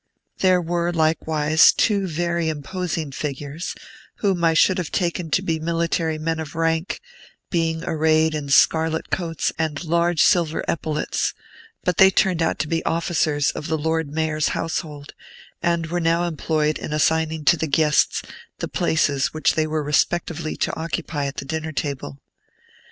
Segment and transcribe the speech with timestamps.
[0.39, 3.75] There were likewise two very imposing figures,
[4.15, 6.99] whom I should have taken to be military men of rank,
[7.51, 11.35] being arrayed in scarlet coats and large silver epaulets;
[11.83, 15.13] but they turned out to be officers of the Lord Mayor's household,
[15.61, 18.23] and were now employed in assigning to the guests
[18.57, 22.17] the places which they were respectively to occupy at the dinner table.